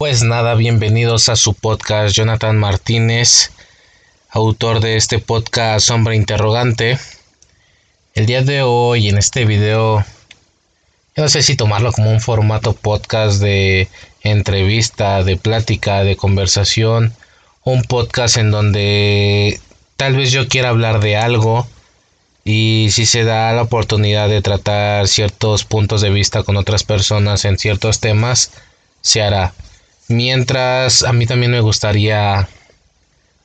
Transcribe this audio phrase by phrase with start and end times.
[0.00, 3.50] Pues nada, bienvenidos a su podcast Jonathan Martínez,
[4.30, 6.98] autor de este podcast Sombra Interrogante.
[8.14, 10.02] El día de hoy en este video,
[11.16, 13.90] no sé si tomarlo como un formato podcast de
[14.22, 17.12] entrevista, de plática, de conversación,
[17.62, 19.60] un podcast en donde
[19.98, 21.68] tal vez yo quiera hablar de algo
[22.42, 27.44] y si se da la oportunidad de tratar ciertos puntos de vista con otras personas
[27.44, 28.50] en ciertos temas,
[29.02, 29.52] se hará.
[30.10, 32.48] Mientras a mí también me gustaría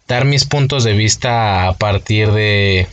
[0.07, 2.87] dar mis puntos de vista a partir de,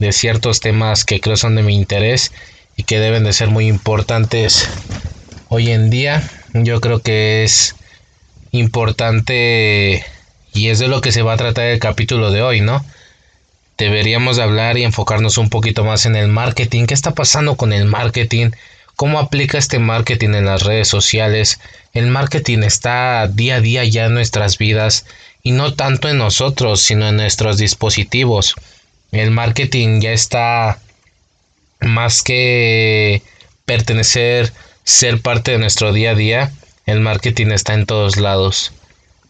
[0.00, 2.32] de ciertos temas que creo son de mi interés
[2.76, 4.68] y que deben de ser muy importantes
[5.48, 6.28] hoy en día.
[6.54, 7.76] Yo creo que es
[8.50, 10.04] importante
[10.52, 12.84] y es de lo que se va a tratar el capítulo de hoy, ¿no?
[13.76, 16.86] Deberíamos hablar y enfocarnos un poquito más en el marketing.
[16.86, 18.50] ¿Qué está pasando con el marketing?
[18.98, 21.60] ¿Cómo aplica este marketing en las redes sociales?
[21.92, 25.06] El marketing está día a día ya en nuestras vidas
[25.44, 28.56] y no tanto en nosotros, sino en nuestros dispositivos.
[29.12, 30.80] El marketing ya está
[31.78, 33.22] más que
[33.66, 36.52] pertenecer, ser parte de nuestro día a día.
[36.84, 38.72] El marketing está en todos lados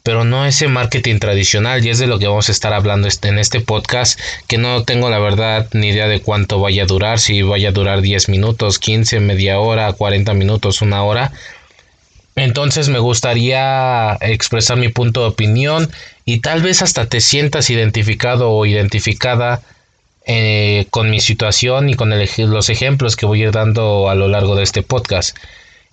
[0.03, 3.39] pero no ese marketing tradicional y es de lo que vamos a estar hablando en
[3.39, 7.43] este podcast que no tengo la verdad ni idea de cuánto vaya a durar, si
[7.43, 11.33] vaya a durar 10 minutos, 15, media hora, 40 minutos, una hora.
[12.37, 15.91] Entonces me gustaría expresar mi punto de opinión
[16.25, 19.61] y tal vez hasta te sientas identificado o identificada
[20.25, 24.29] eh, con mi situación y con los ejemplos que voy a ir dando a lo
[24.29, 25.37] largo de este podcast.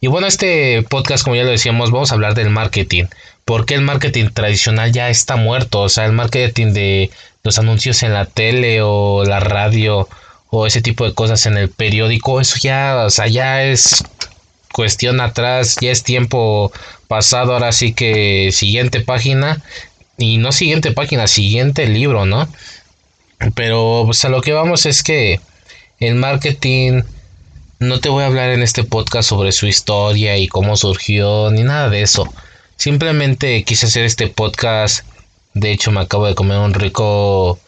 [0.06, 3.06] Y bueno, este podcast, como ya lo decíamos, vamos a hablar del marketing.
[3.44, 5.82] Porque el marketing tradicional ya está muerto?
[5.82, 7.10] O sea, el marketing de
[7.42, 10.08] los anuncios en la tele o la radio
[10.52, 14.04] o ese tipo de cosas en el periódico, eso ya, o sea, ya es
[14.72, 16.72] cuestión atrás, ya es tiempo
[17.08, 19.64] pasado, ahora sí que siguiente página
[20.20, 22.48] y no siguiente página, siguiente libro, ¿no?
[23.56, 25.40] Pero pues a lo que vamos es que
[26.00, 27.02] el marketing
[27.80, 31.64] no te voy a hablar en este podcast sobre su historia y cómo surgió, ni
[31.64, 32.32] nada de eso.
[32.78, 35.06] Simplemente quise hacer este podcast.
[35.54, 37.60] De hecho, me acabo de comer un rico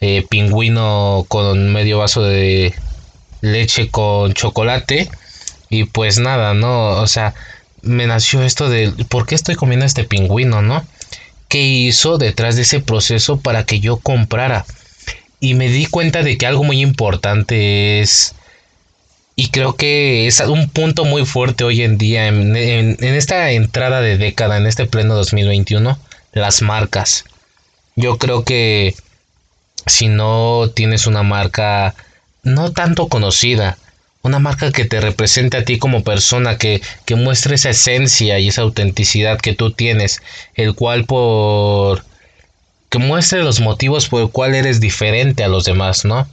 [0.00, 2.74] eh, pingüino con medio vaso de
[3.40, 5.10] leche con chocolate.
[5.70, 6.88] Y pues nada, ¿no?
[6.88, 7.34] O sea,
[7.82, 10.84] me nació esto de ¿por qué estoy comiendo este pingüino, no?
[11.48, 14.66] ¿Qué hizo detrás de ese proceso para que yo comprara?
[15.40, 18.34] Y me di cuenta de que algo muy importante es
[19.38, 24.16] y creo que es un punto muy fuerte hoy en día, en, esta entrada de
[24.16, 25.98] década, en este pleno 2021,
[26.32, 27.26] las marcas.
[27.96, 28.94] Yo creo que
[29.84, 31.94] si no tienes una marca
[32.42, 33.76] no tanto conocida,
[34.22, 38.48] una marca que te represente a ti como persona, que, que muestre esa esencia y
[38.48, 40.22] esa autenticidad que tú tienes,
[40.54, 42.06] el cual por...
[42.88, 46.26] que muestre los motivos por el cual eres diferente a los demás, ¿no?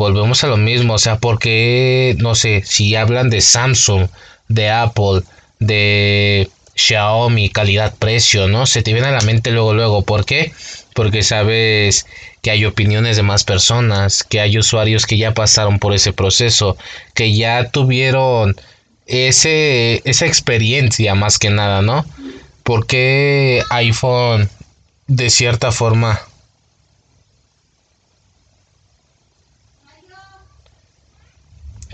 [0.00, 4.08] Volvemos a lo mismo, o sea, porque, no sé, si hablan de Samsung,
[4.48, 5.22] de Apple,
[5.58, 8.64] de Xiaomi, calidad-precio, ¿no?
[8.64, 10.52] Se te viene a la mente luego, luego, ¿por qué?
[10.94, 12.06] Porque sabes
[12.40, 16.78] que hay opiniones de más personas, que hay usuarios que ya pasaron por ese proceso,
[17.14, 18.56] que ya tuvieron
[19.06, 22.06] ese, esa experiencia más que nada, ¿no?
[22.62, 24.48] Porque iPhone
[25.08, 26.20] de cierta forma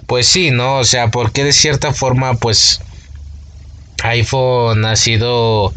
[0.06, 0.78] pues sí, ¿no?
[0.78, 2.80] O sea, porque de cierta forma, pues
[4.02, 5.72] iPhone ha sido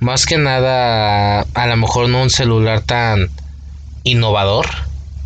[0.00, 3.30] más que nada, a lo mejor no un celular tan
[4.04, 4.66] innovador,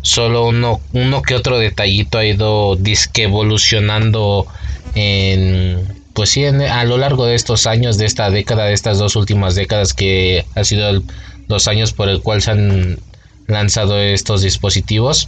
[0.01, 4.47] solo uno, uno que otro detallito ha ido disque evolucionando
[4.95, 9.15] en, pues sí, a lo largo de estos años, de esta década, de estas dos
[9.15, 11.03] últimas décadas que ha sido
[11.47, 12.99] los años por el cual se han
[13.47, 15.27] lanzado estos dispositivos.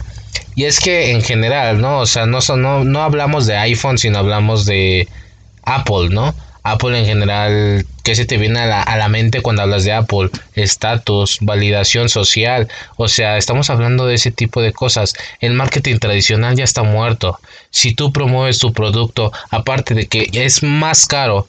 [0.54, 2.00] Y es que en general, ¿no?
[2.00, 5.08] O sea, no, no, no hablamos de iPhone, sino hablamos de
[5.64, 6.34] Apple, ¿no?
[6.62, 9.92] Apple en general, ¿qué se te viene a la, a la mente cuando hablas de
[9.92, 10.30] Apple?
[10.54, 15.12] Estatus, validación social, o sea, estamos hablando de ese tipo de cosas.
[15.40, 17.38] El marketing tradicional ya está muerto.
[17.70, 21.46] Si tú promueves tu producto, aparte de que es más caro,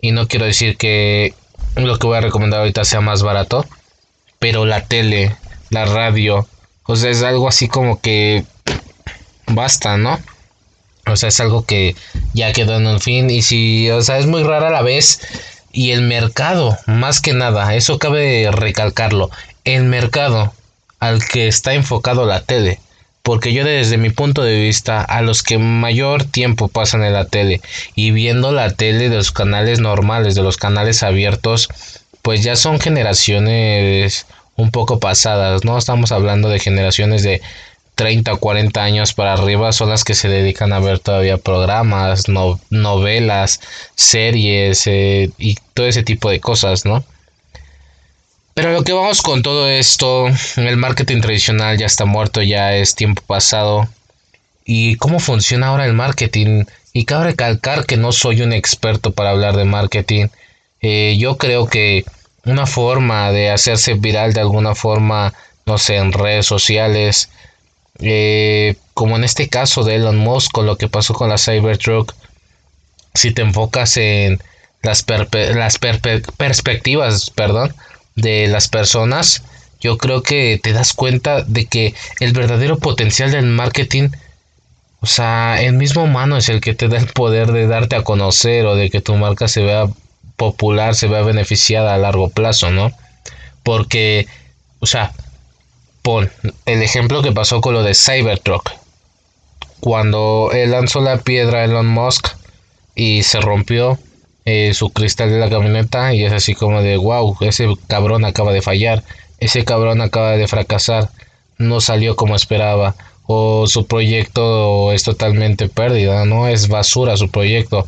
[0.00, 1.34] y no quiero decir que
[1.76, 3.64] lo que voy a recomendar ahorita sea más barato,
[4.38, 5.34] pero la tele,
[5.70, 6.46] la radio.
[6.90, 8.46] O sea, es algo así como que
[9.46, 10.18] basta, ¿no?
[11.06, 11.94] O sea, es algo que
[12.32, 13.28] ya quedó en un fin.
[13.28, 15.20] Y si, o sea, es muy rara la vez.
[15.70, 19.30] Y el mercado, más que nada, eso cabe recalcarlo.
[19.64, 20.54] El mercado
[20.98, 22.80] al que está enfocado la tele.
[23.22, 27.26] Porque yo desde mi punto de vista, a los que mayor tiempo pasan en la
[27.26, 27.60] tele
[27.96, 31.68] y viendo la tele de los canales normales, de los canales abiertos,
[32.22, 34.24] pues ya son generaciones
[34.58, 35.78] un poco pasadas, ¿no?
[35.78, 37.40] Estamos hablando de generaciones de
[37.94, 42.24] 30 o 40 años para arriba son las que se dedican a ver todavía programas,
[42.70, 43.60] novelas,
[43.94, 47.04] series eh, y todo ese tipo de cosas, ¿no?
[48.54, 50.26] Pero lo que vamos con todo esto,
[50.56, 53.88] el marketing tradicional ya está muerto, ya es tiempo pasado.
[54.64, 56.64] ¿Y cómo funciona ahora el marketing?
[56.92, 60.26] Y cabe recalcar que no soy un experto para hablar de marketing.
[60.80, 62.04] Eh, yo creo que
[62.48, 65.34] una forma de hacerse viral de alguna forma,
[65.66, 67.28] no sé, en redes sociales,
[68.00, 72.14] eh, como en este caso de Elon Musk, con lo que pasó con la Cybertruck,
[73.14, 74.42] si te enfocas en
[74.82, 77.74] las, las perspectivas, perdón,
[78.14, 79.42] de las personas,
[79.80, 84.08] yo creo que te das cuenta de que el verdadero potencial del marketing,
[85.00, 88.04] o sea, el mismo humano es el que te da el poder de darte a
[88.04, 89.86] conocer o de que tu marca se vea
[90.38, 92.92] popular, se vea beneficiada a largo plazo, ¿no?
[93.62, 94.26] Porque,
[94.78, 95.12] o sea,
[96.00, 96.30] pon
[96.64, 98.70] el ejemplo que pasó con lo de Cybertruck.
[99.80, 102.28] Cuando lanzó la piedra a Elon Musk
[102.94, 103.98] y se rompió,
[104.50, 108.50] eh, su cristal de la camioneta y es así como de wow, ese cabrón acaba
[108.52, 109.04] de fallar,
[109.40, 111.10] ese cabrón acaba de fracasar,
[111.58, 112.94] no salió como esperaba
[113.26, 117.86] o su proyecto es totalmente pérdida, no es basura su proyecto.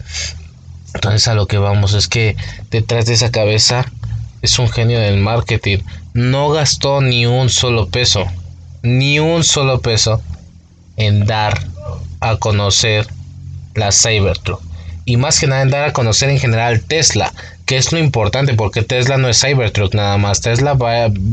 [0.95, 2.37] Entonces a lo que vamos es que
[2.71, 3.87] detrás de esa cabeza
[4.43, 5.79] es un genio del marketing.
[6.15, 8.27] No gastó ni un solo peso,
[8.83, 10.23] ni un solo peso
[10.97, 11.61] en dar
[12.21, 13.07] a conocer
[13.75, 14.63] la Cybertruck
[15.11, 17.33] y más que nada en dar a conocer en general Tesla,
[17.67, 20.77] que es lo importante porque Tesla no es Cybertruck nada más, Tesla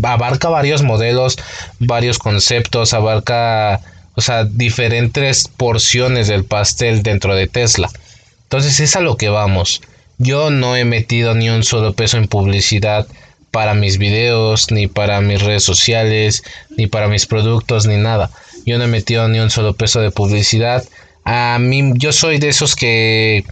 [0.04, 1.38] abarca varios modelos,
[1.80, 3.82] varios conceptos, abarca,
[4.16, 7.90] o sea, diferentes porciones del pastel dentro de Tesla.
[8.48, 9.82] Entonces es a lo que vamos.
[10.18, 13.06] Yo no he metido ni un solo peso en publicidad
[13.52, 16.44] para mis videos, ni para mis redes sociales,
[16.78, 18.32] ni para mis productos, ni nada.
[18.66, 20.84] Yo no he metido ni un solo peso de publicidad.
[21.26, 23.44] A mí, yo soy de esos que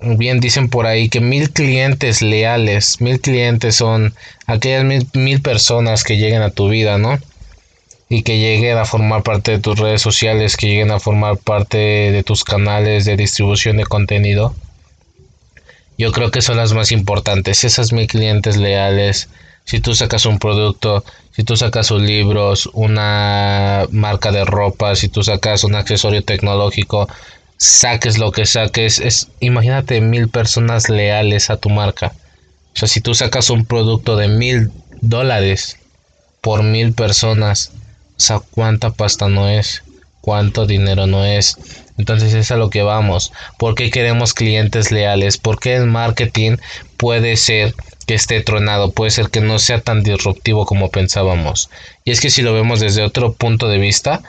[0.00, 4.14] bien dicen por ahí que mil clientes leales, mil clientes son
[4.46, 4.84] aquellas
[5.14, 7.18] mil, personas que lleguen a tu vida, ¿no?
[8.12, 11.78] Y que lleguen a formar parte de tus redes sociales, que lleguen a formar parte
[11.78, 14.54] de tus canales de distribución de contenido.
[15.96, 19.30] Yo creo que son las más importantes, esas mil clientes leales.
[19.64, 21.02] Si tú sacas un producto,
[21.34, 27.08] si tú sacas un libros, una marca de ropa, si tú sacas un accesorio tecnológico,
[27.56, 32.12] saques lo que saques, es, imagínate mil personas leales a tu marca.
[32.74, 34.70] O sea, si tú sacas un producto de mil
[35.00, 35.78] dólares
[36.42, 37.72] por mil personas,
[38.50, 39.82] cuánta pasta no es,
[40.20, 41.56] cuánto dinero no es.
[41.98, 43.32] Entonces es a lo que vamos.
[43.58, 45.36] ¿Por qué queremos clientes leales?
[45.36, 46.56] Porque el marketing
[46.96, 47.74] puede ser
[48.06, 51.70] que esté tronado, puede ser que no sea tan disruptivo como pensábamos.
[52.04, 54.22] Y es que si lo vemos desde otro punto de vista,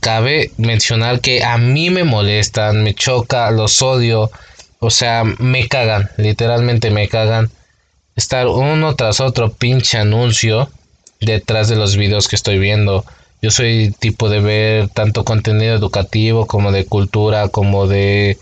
[0.00, 4.30] cabe mencionar que a mí me molestan, me choca, los odio,
[4.78, 7.50] o sea, me cagan, literalmente me cagan
[8.16, 10.70] estar uno tras otro pinche anuncio
[11.20, 13.04] detrás de los videos que estoy viendo.
[13.42, 18.38] Yo soy tipo de ver tanto contenido educativo como de cultura, como de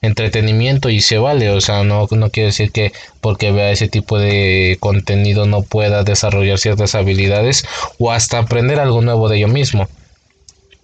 [0.00, 4.18] entretenimiento y se vale, o sea, no, no quiere decir que porque vea ese tipo
[4.18, 7.64] de contenido no pueda desarrollar ciertas habilidades
[7.98, 9.88] o hasta aprender algo nuevo de yo mismo.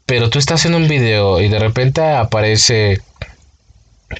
[0.06, 3.00] Pero tú estás en un video y de repente aparece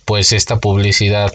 [0.05, 1.33] pues esta publicidad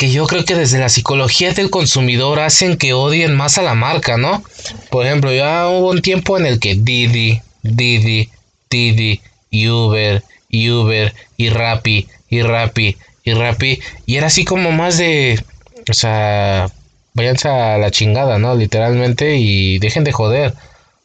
[0.00, 3.74] que yo creo que desde la psicología del consumidor hacen que odien más a la
[3.74, 4.42] marca, ¿no?
[4.90, 8.30] Por ejemplo, ya hubo un tiempo en el que Didi, Didi,
[8.70, 14.72] Didi, y Uber, y Uber, y Rappi, y Rappi, y Rappi, y era así como
[14.72, 15.38] más de,
[15.86, 16.70] o sea,
[17.12, 18.54] váyanse a la chingada, ¿no?
[18.54, 20.54] Literalmente, y dejen de joder.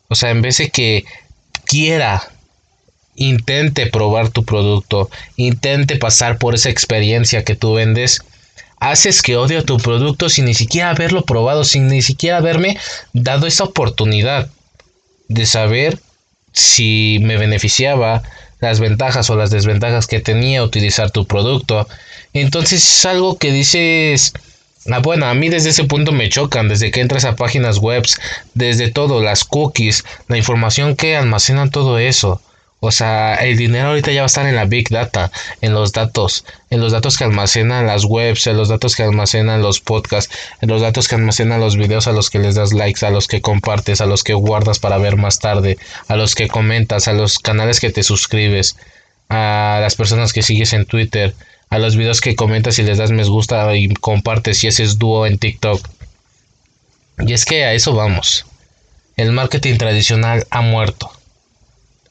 [0.07, 1.03] O sea, en vez de que
[1.65, 2.23] quiera
[3.17, 8.21] intente probar tu producto, intente pasar por esa experiencia que tú vendes,
[8.79, 12.77] haces que odie tu producto sin ni siquiera haberlo probado, sin ni siquiera haberme
[13.13, 14.49] dado esa oportunidad
[15.27, 15.99] de saber
[16.51, 18.23] si me beneficiaba,
[18.61, 21.87] las ventajas o las desventajas que tenía utilizar tu producto.
[22.33, 24.33] Entonces es algo que dices,
[24.91, 28.05] Ah, bueno, a mí desde ese punto me chocan, desde que entras a páginas web,
[28.53, 32.39] desde todo, las cookies, la información que almacenan todo eso.
[32.87, 35.91] O sea, el dinero ahorita ya va a estar en la Big Data, en los
[35.91, 40.31] datos, en los datos que almacenan las webs, en los datos que almacenan los podcasts,
[40.61, 43.27] en los datos que almacenan los videos a los que les das likes, a los
[43.27, 47.13] que compartes, a los que guardas para ver más tarde, a los que comentas, a
[47.13, 48.77] los canales que te suscribes,
[49.29, 51.33] a las personas que sigues en Twitter,
[51.71, 54.99] a los videos que comentas y les das me gusta y compartes y ese es
[54.99, 55.89] dúo en TikTok.
[57.25, 58.45] Y es que a eso vamos.
[59.17, 61.11] El marketing tradicional ha muerto.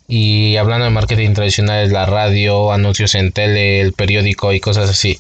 [0.06, 5.18] Y hablando de marketing tradicional, la radio, anuncios en tele, el periódico y cosas así.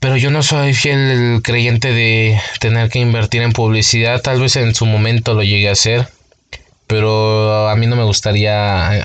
[0.00, 4.20] Pero yo no soy fiel creyente de tener que invertir en publicidad.
[4.20, 6.08] Tal vez en su momento lo llegue a hacer.
[6.86, 9.04] Pero a mí no me gustaría.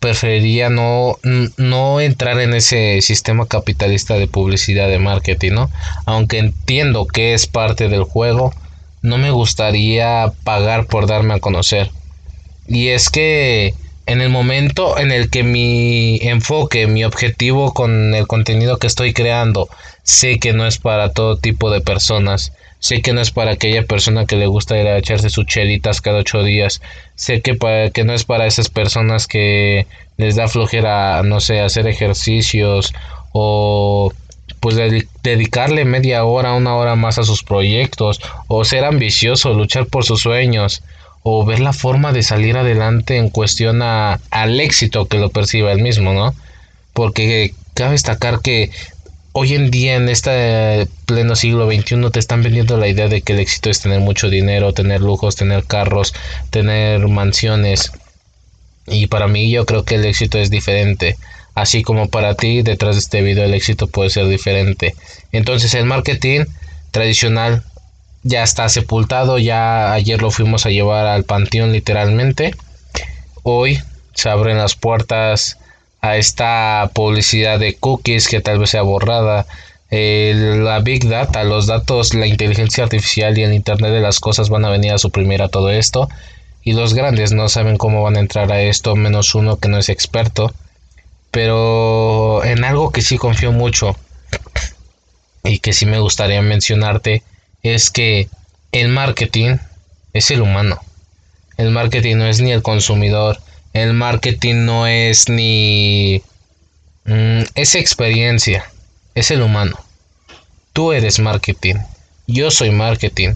[0.00, 1.18] Preferiría no,
[1.56, 5.70] no entrar en ese sistema capitalista de publicidad de marketing, ¿no?
[6.06, 8.54] Aunque entiendo que es parte del juego,
[9.02, 11.90] no me gustaría pagar por darme a conocer
[12.68, 13.74] y es que
[14.06, 19.12] en el momento en el que mi enfoque, mi objetivo con el contenido que estoy
[19.12, 19.68] creando,
[20.02, 23.84] sé que no es para todo tipo de personas, sé que no es para aquella
[23.84, 26.80] persona que le gusta ir a echarse sus chelitas cada ocho días,
[27.16, 31.60] sé que, para, que no es para esas personas que les da flojera, no sé,
[31.60, 32.94] hacer ejercicios
[33.32, 34.12] o
[34.60, 34.76] pues
[35.22, 40.22] dedicarle media hora, una hora más a sus proyectos o ser ambicioso, luchar por sus
[40.22, 40.82] sueños
[41.30, 45.82] o ver la forma de salir adelante en cuestión al éxito que lo perciba él
[45.82, 46.34] mismo, ¿no?
[46.94, 48.70] Porque cabe destacar que
[49.32, 53.34] hoy en día en este pleno siglo XXI te están vendiendo la idea de que
[53.34, 56.14] el éxito es tener mucho dinero, tener lujos, tener carros,
[56.48, 57.92] tener mansiones.
[58.86, 61.18] Y para mí yo creo que el éxito es diferente.
[61.54, 64.94] Así como para ti, detrás de este video el éxito puede ser diferente.
[65.30, 66.46] Entonces el marketing
[66.90, 67.64] tradicional
[68.22, 72.54] ya está sepultado, ya ayer lo fuimos a llevar al panteón literalmente.
[73.42, 73.80] Hoy
[74.14, 75.58] se abren las puertas
[76.00, 79.46] a esta publicidad de cookies que tal vez sea borrada.
[79.90, 84.64] la Big Data, los datos, la inteligencia artificial y el Internet de las cosas van
[84.64, 86.08] a venir a suprimir a todo esto.
[86.62, 89.78] Y los grandes no saben cómo van a entrar a esto, menos uno que no
[89.78, 90.52] es experto.
[91.30, 93.96] Pero en algo que sí confío mucho
[95.44, 97.22] y que sí me gustaría mencionarte
[97.62, 98.28] es que
[98.72, 99.56] el marketing
[100.12, 100.80] es el humano.
[101.56, 103.38] El marketing no es ni el consumidor.
[103.72, 106.22] El marketing no es ni...
[107.04, 108.70] Mm, es experiencia.
[109.14, 109.78] Es el humano.
[110.72, 111.76] Tú eres marketing.
[112.26, 113.34] Yo soy marketing.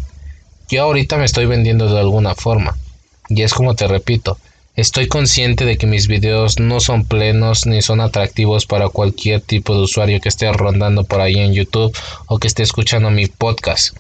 [0.69, 2.77] Yo ahorita me estoy vendiendo de alguna forma.
[3.29, 4.39] Y es como te repito.
[4.75, 9.75] Estoy consciente de que mis videos no son plenos ni son atractivos para cualquier tipo
[9.75, 13.97] de usuario que esté rondando por ahí en YouTube o que esté escuchando mi podcast.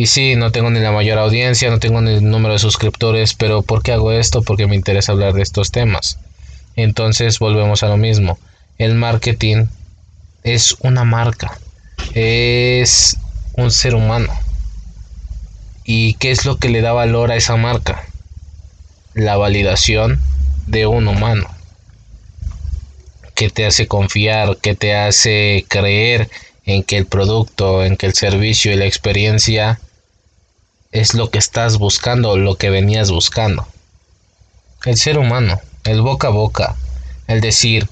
[0.00, 3.34] Y sí, no tengo ni la mayor audiencia, no tengo ni el número de suscriptores,
[3.34, 4.40] pero ¿por qué hago esto?
[4.40, 6.16] Porque me interesa hablar de estos temas.
[6.74, 8.38] Entonces volvemos a lo mismo.
[8.78, 9.66] El marketing
[10.42, 11.58] es una marca,
[12.14, 13.18] es
[13.58, 14.32] un ser humano.
[15.84, 18.02] ¿Y qué es lo que le da valor a esa marca?
[19.12, 20.18] La validación
[20.66, 21.46] de un humano.
[23.34, 26.30] Que te hace confiar, que te hace creer
[26.64, 29.78] en que el producto, en que el servicio y la experiencia
[30.92, 33.66] es lo que estás buscando, lo que venías buscando.
[34.84, 36.76] El ser humano, el boca a boca,
[37.28, 37.88] el decir,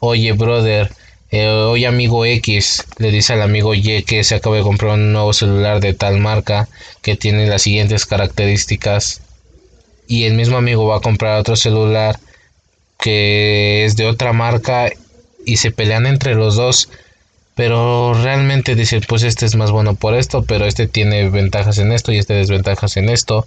[0.00, 0.92] oye brother,
[1.30, 5.12] eh, oye amigo X, le dice al amigo Y que se acaba de comprar un
[5.12, 6.68] nuevo celular de tal marca
[7.02, 9.20] que tiene las siguientes características
[10.06, 12.18] y el mismo amigo va a comprar otro celular
[13.00, 14.90] que es de otra marca
[15.46, 16.88] y se pelean entre los dos
[17.54, 21.92] pero realmente decir pues este es más bueno por esto, pero este tiene ventajas en
[21.92, 23.46] esto y este desventajas en esto.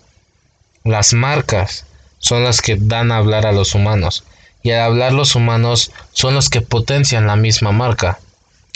[0.84, 1.86] Las marcas
[2.20, 4.24] son las que dan a hablar a los humanos
[4.64, 8.20] y al hablar los humanos son los que potencian la misma marca.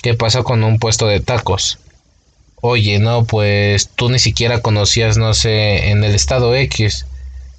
[0.02, 1.80] ¿Qué pasa con un puesto de tacos?
[2.62, 7.06] Oye, no, pues tú ni siquiera conocías, no sé, en el estado X,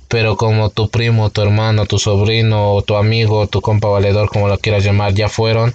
[0.09, 4.59] pero como tu primo, tu hermano, tu sobrino, tu amigo, tu compa valedor, como lo
[4.59, 5.75] quieras llamar, ya fueron,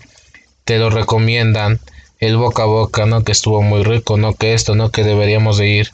[0.68, 1.80] te lo recomiendan,
[2.20, 3.24] el boca a boca, ¿no?
[3.24, 4.34] Que estuvo muy rico, ¿no?
[4.34, 4.92] Que esto, ¿no?
[4.92, 5.94] Que deberíamos de ir.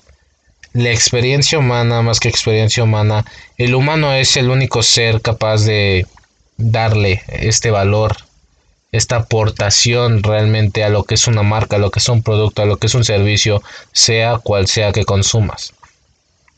[0.74, 3.24] La experiencia humana, más que experiencia humana,
[3.60, 6.08] el humano es el único ser capaz de
[6.58, 8.18] darle este valor,
[8.92, 12.64] esta aportación realmente a lo que es una marca, a lo que es un producto,
[12.64, 13.62] a lo que es un servicio,
[13.92, 15.74] sea cual sea que consumas.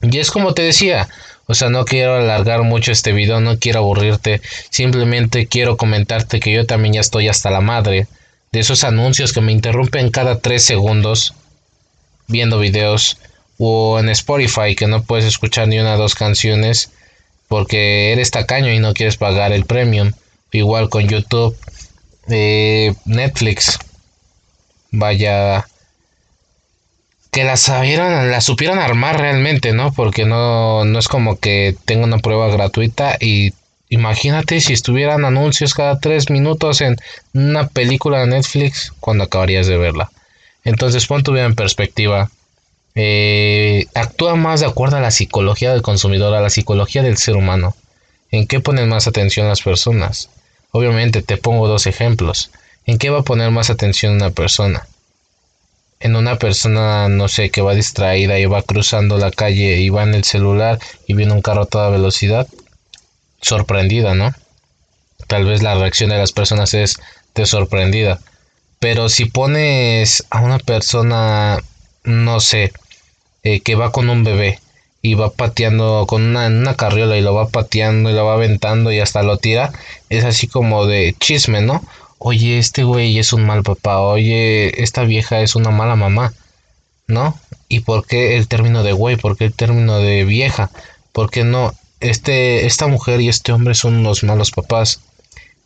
[0.02, 1.10] Y es como te decía,
[1.48, 6.52] o sea, no quiero alargar mucho este video, no quiero aburrirte, simplemente quiero comentarte que
[6.52, 8.08] yo también ya estoy hasta la madre
[8.52, 11.34] de esos anuncios que me interrumpen cada 3 segundos
[12.28, 13.18] viendo videos
[13.58, 16.92] o en Spotify que no puedes escuchar ni una o dos canciones
[17.48, 20.12] porque eres tacaño y no quieres pagar el premium.
[20.52, 21.56] Igual con YouTube,
[22.30, 23.78] eh, Netflix.
[24.92, 25.68] Vaya,
[27.36, 29.92] que la sabieran, la supieran armar realmente, ¿no?
[29.92, 33.52] Porque no, no es como que tenga una prueba gratuita y
[33.90, 36.96] imagínate si estuvieran anuncios cada tres minutos en
[37.34, 40.12] una película de Netflix, cuando acabarías de verla.
[40.64, 42.32] Entonces pon tu vida en perspectiva.
[42.96, 47.36] Eh, actúa más de acuerdo a la psicología del consumidor, a la psicología del ser
[47.36, 47.76] humano.
[48.32, 50.30] ¿En qué ponen más atención las personas?
[50.72, 52.50] Obviamente te pongo dos ejemplos.
[52.86, 54.88] ¿En qué va a poner más atención una persona?
[56.00, 60.04] En una persona, no sé, que va distraída y va cruzando la calle y va
[60.04, 62.48] en el celular y viene un carro a toda velocidad.
[63.42, 64.34] Sorprendida, ¿no?
[65.28, 66.98] Tal vez la reacción de las personas es
[67.34, 68.20] de sorprendida.
[68.80, 71.62] Pero si pones a una persona,
[72.04, 72.72] no sé,
[73.44, 74.60] eh, que va con un bebé
[75.02, 78.92] y va pateando con una, una carriola y lo va pateando y lo va aventando
[78.92, 79.72] y hasta lo tira,
[80.10, 81.84] es así como de chisme, ¿no?
[82.28, 86.34] Oye, este güey es un mal papá, oye, esta vieja es una mala mamá,
[87.06, 87.40] ¿no?
[87.68, 89.16] ¿Y por qué el término de güey?
[89.16, 90.72] ¿Por qué el término de vieja?
[91.12, 91.76] ¿Por qué no?
[92.00, 95.02] Este, esta mujer y este hombre son unos malos papás.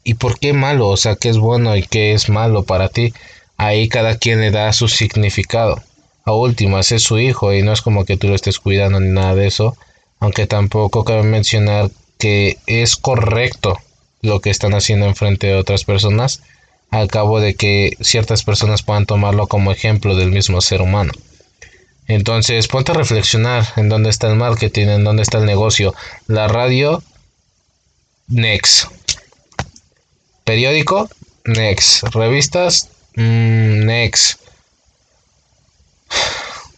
[0.03, 0.89] ¿Y por qué malo?
[0.89, 3.13] O sea, ¿qué es bueno y qué es malo para ti?
[3.55, 5.81] Ahí cada quien le da su significado
[6.25, 9.07] a últimas es su hijo y no es como que tú lo estés cuidando ni
[9.07, 9.77] nada de eso,
[10.19, 13.79] aunque tampoco cabe mencionar que es correcto
[14.21, 16.41] lo que están haciendo en frente de otras personas,
[16.91, 21.11] al cabo de que ciertas personas puedan tomarlo como ejemplo del mismo ser humano.
[22.07, 25.93] Entonces, ponte a reflexionar en dónde está el marketing, en dónde está el negocio.
[26.25, 27.03] La radio,
[28.27, 28.85] next.
[30.43, 31.07] Periódico,
[31.45, 32.03] next.
[32.15, 34.39] Revistas, mm, next.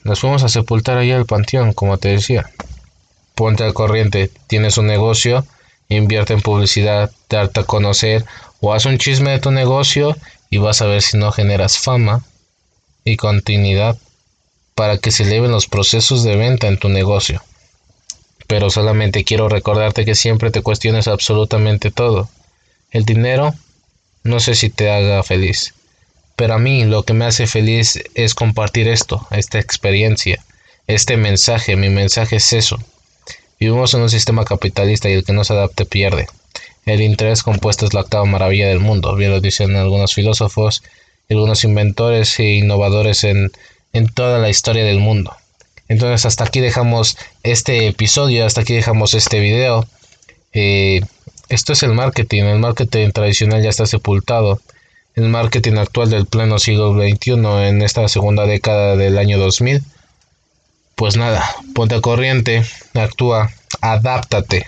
[0.04, 2.50] Nos fuimos a sepultar allá al panteón, como te decía.
[3.34, 5.46] Ponte al corriente, tienes un negocio,
[5.88, 8.26] invierte en publicidad, darte a conocer
[8.60, 10.16] o haz un chisme de tu negocio
[10.50, 12.24] y vas a ver si no generas fama
[13.04, 13.98] y continuidad
[14.76, 17.44] para que se eleven los procesos de venta en tu negocio.
[18.48, 22.30] Pero solamente quiero recordarte que siempre te cuestiones absolutamente todo.
[22.92, 23.54] El dinero
[24.24, 25.74] no sé si te haga feliz.
[26.36, 30.44] Pero a mí lo que me hace feliz es compartir esto, esta experiencia,
[30.88, 31.76] este mensaje.
[31.76, 32.78] Mi mensaje es eso.
[33.60, 36.28] Vivimos en un sistema capitalista y el que no se adapte pierde.
[36.86, 40.84] El interés compuesto es la octava maravilla del mundo, bien lo dicen algunos filósofos,
[41.30, 43.52] algunos inventores e innovadores en,
[43.94, 45.36] en toda la historia del mundo.
[45.88, 49.86] Entonces hasta aquí dejamos este episodio, hasta aquí dejamos este video.
[50.54, 51.02] Eh,
[51.50, 54.62] esto es el marketing, el marketing tradicional ya está sepultado
[55.16, 57.34] el marketing actual del pleno siglo XXI
[57.68, 59.84] en esta segunda década del año 2000.
[60.96, 62.64] Pues nada, ponte a corriente,
[62.94, 64.68] actúa, adáptate.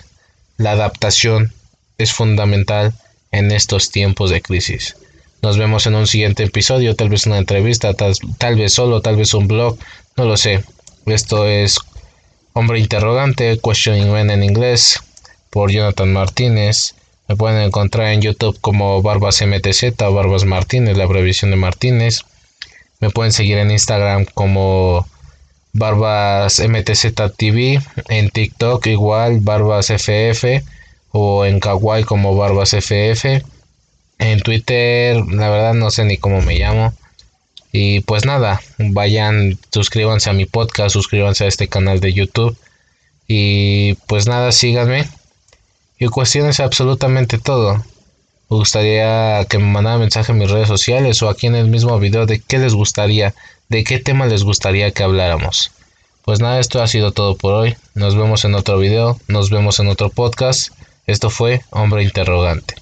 [0.56, 1.52] La adaptación
[1.98, 2.94] es fundamental
[3.30, 4.96] en estos tiempos de crisis.
[5.42, 9.16] Nos vemos en un siguiente episodio, tal vez una entrevista, tal, tal vez solo, tal
[9.16, 9.78] vez un blog,
[10.16, 10.64] no lo sé.
[11.06, 11.78] Esto es
[12.54, 15.00] Hombre Interrogante, Questioning Men en inglés,
[15.50, 16.94] por Jonathan Martínez.
[17.28, 22.20] Me pueden encontrar en YouTube como Barbas MTZ o Barbas Martínez, la abreviación de Martínez.
[23.00, 25.06] Me pueden seguir en Instagram como
[25.72, 30.62] Barbas MTZ TV, en TikTok igual Barbas FF
[31.16, 33.40] o en Kawaii como Barbas FF.
[34.18, 36.92] En Twitter, la verdad no sé ni cómo me llamo.
[37.70, 42.56] Y pues nada, vayan, suscríbanse a mi podcast, suscríbanse a este canal de YouTube.
[43.28, 45.08] Y pues nada, síganme
[46.00, 47.76] y cuestiones absolutamente todo.
[48.50, 51.96] Me gustaría que me mandara mensaje en mis redes sociales o aquí en el mismo
[52.00, 53.34] video de qué les gustaría,
[53.68, 55.70] de qué tema les gustaría que habláramos.
[56.24, 57.76] Pues nada, esto ha sido todo por hoy.
[57.94, 60.72] Nos vemos en otro video, nos vemos en otro podcast.
[61.06, 62.76] Esto fue Hombre Interrogante.